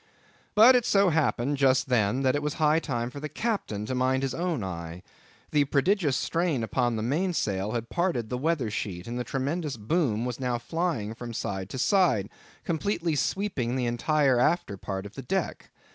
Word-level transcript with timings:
But 0.55 0.75
it 0.75 0.83
so 0.83 1.09
happened 1.09 1.57
just 1.57 1.87
then, 1.87 2.23
that 2.23 2.33
it 2.33 2.41
was 2.41 2.55
high 2.55 2.79
time 2.79 3.11
for 3.11 3.19
the 3.19 3.29
Captain 3.29 3.85
to 3.85 3.93
mind 3.93 4.23
his 4.23 4.33
own 4.33 4.63
eye. 4.63 5.03
The 5.51 5.65
prodigious 5.65 6.17
strain 6.17 6.63
upon 6.63 6.95
the 6.95 7.03
main 7.03 7.33
sail 7.33 7.73
had 7.73 7.89
parted 7.89 8.29
the 8.31 8.37
weather 8.39 8.71
sheet, 8.71 9.05
and 9.05 9.19
the 9.19 9.23
tremendous 9.23 9.77
boom 9.77 10.25
was 10.25 10.39
now 10.39 10.57
flying 10.57 11.13
from 11.13 11.33
side 11.33 11.69
to 11.69 11.77
side, 11.77 12.31
completely 12.63 13.15
sweeping 13.15 13.75
the 13.75 13.85
entire 13.85 14.39
after 14.39 14.75
part 14.75 15.05
of 15.05 15.13
the 15.13 15.21
deck. 15.21 15.69